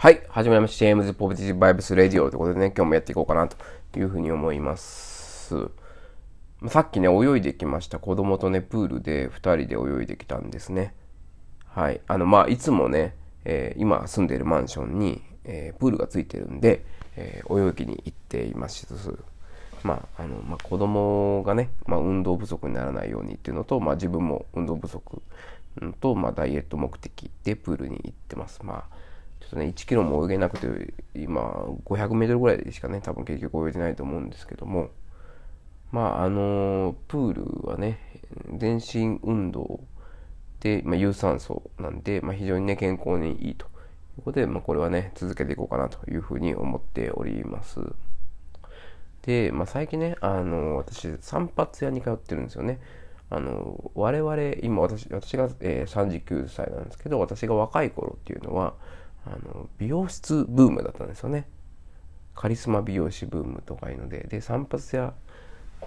[0.00, 0.22] はい。
[0.30, 0.78] 始まりました。
[0.78, 3.58] ジェームズ・ポジティブ・バイブス・レディオということでね、今日もやっていこうかなと
[3.98, 5.68] いうふうに思います。
[6.68, 7.98] さっきね、泳いできました。
[7.98, 10.94] 子供とね、プールで2人で泳いできたんですね。
[11.66, 12.00] はい。
[12.06, 16.82] あの、まあ、いつもね、えー、今住んでいるマンションに、えー、プールがついてるんで、
[17.16, 18.88] えー、泳ぎに行っています。
[19.82, 25.20] まあ、あの、まあ、子供がね、まあ、運動不足にならないようにっていうのと、まあ、自分も運動不足
[26.00, 28.60] と、まあ、ダイエット目的でプールに行ってます。
[28.62, 29.09] まあ
[29.50, 31.42] とね、1キロも泳げなくて、今、
[31.84, 34.90] 500メートルぐらいでしかね、多分結局泳いでないと思うんですけども、
[35.92, 37.98] まあ、あの、プールはね、
[38.56, 39.80] 全身運動
[40.60, 43.68] で、まあ、有酸素なんで、まあ、非常にね、健康にいいとい
[44.20, 47.80] うことで、まあ、これはね、続けていこうかなというふうに思っております。
[49.22, 52.78] で、まあ、最近ね、あの、私、散髪屋に通ってるんですよね。
[53.28, 58.74] あの、我々、今私、私が、えー、39歳なんですけど、私が若い頃っていうのは、
[59.26, 61.46] あの美容室ブームだったんですよね。
[62.34, 64.26] カリスマ美容師ブームとかいうので。
[64.28, 65.14] で散髪屋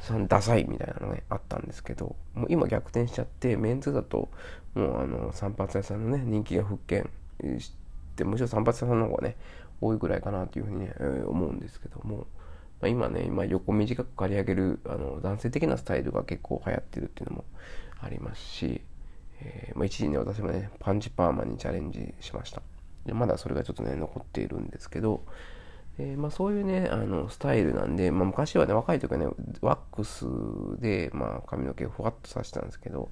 [0.00, 4.28] さんダサいみたいなのが、ね、あったんですけどもう今逆転しちゃってメンズだと
[4.74, 7.08] もうあの散髪屋さんのね人気が復権
[7.58, 7.72] し
[8.16, 9.36] てむしろ散髪屋さんの方がね
[9.80, 12.26] 多いぐらいかなというふうにね、えー、思うんですけども、
[12.80, 17.44] まあ、今ね今横短く刈り上げるあの男性的なスタイルが結構流行ってるっていうのも
[18.00, 18.80] ありますし、
[19.40, 22.62] えーまあ、一時ね私もねパンチパーマにチャレンジしました。
[23.06, 25.24] でまだそれがちょっとね、残っているんですけど、
[25.98, 29.26] え、まあ、そういうね、あの、スタイルなんで、まあ、昔はね、若い時はね、
[29.60, 30.24] ワックス
[30.80, 33.10] で、まあ、髪の毛をふわっとさせたんですけど、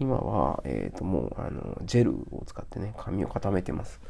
[0.00, 4.00] 今は、えっ、ー、と、もう、あの、ジェルを使ってね、髪を固めてます。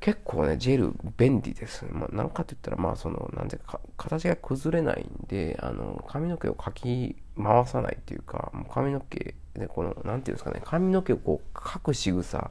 [0.00, 1.86] 結構ね、ジェル便利です。
[1.90, 12.50] まあ、なんかって言ったら、まあ、その、なんていうか、形が崩れないんで、あの、髪の毛をかき回さないっていうか、もう髪の毛で、この、なんていうんですかね、髪の毛をこう、かく仕草、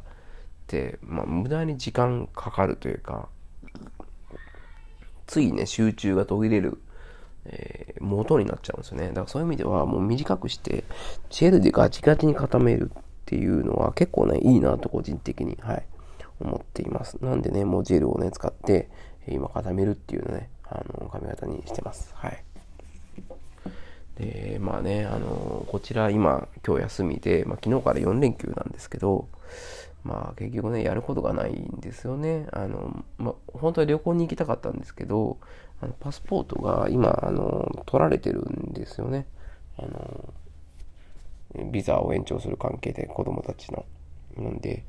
[1.01, 3.29] まあ、無駄に時間かかるというか、
[5.27, 6.79] ついね、集中が途切れる、
[7.45, 9.07] えー、元になっちゃうんですよね。
[9.09, 10.83] だからそういう意味では、もう短くして、
[11.29, 15.85] ジェルでガチガチに固めるっていうのは結構ね、いいなと個人的に、はい、
[16.39, 17.17] 思っています。
[17.23, 18.89] なんでね、もうジェルをね、使って、
[19.27, 22.13] 今固めるっていうね、あの、髪型にしてます。
[22.15, 22.43] はい。
[24.17, 29.27] で、まあね、あの、こちら今、今日休みで、まあ、昨日から4連休なんですけど、
[30.05, 32.47] まあ結局ね、やることがないんですよね。
[32.53, 35.39] あの、まあ本当は旅行に行きたかったんですけど、
[35.81, 39.25] あのパスポートが今、あの、取られてるんですよね。
[39.77, 40.33] あの、
[41.71, 43.85] ビザを延長する関係で子供たちの。
[44.37, 44.85] なんで、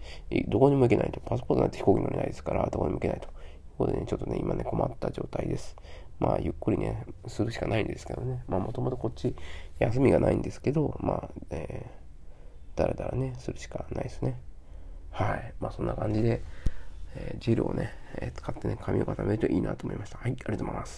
[0.49, 1.21] どこにも行けないと。
[1.21, 3.29] パスポートなんて飛行機乗れないですから、どこにも行けないと。
[3.29, 3.33] いう
[3.79, 5.77] ことでね、ちょっとね、今ね、困った状態です。
[6.19, 8.43] まあ、ゆっくりね、するしかないんですけどね。
[8.49, 9.37] まあ、もともとこっち、
[9.79, 14.41] 休みがないんですけど、まあ、えー、だらだらね、するしかないですね。
[15.17, 15.53] はい。
[15.61, 16.43] まあそんな感じで、
[17.15, 20.19] えー、ジルをね、えー、使ってね、髪を固めるといいなと思いました。
[20.19, 20.95] はい、ありがとうございます。